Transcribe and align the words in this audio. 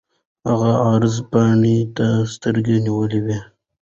هغه 0.47 0.69
عرض 0.89 1.15
پاڼې 1.31 1.77
ته 1.97 2.07
سترګې 2.33 2.77
نیولې 2.85 3.19
دي. 3.27 3.37